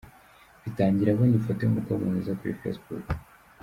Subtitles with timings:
[0.63, 3.05] Bitangira abona ifoto y'umukobwa mwiza kuri Facebook.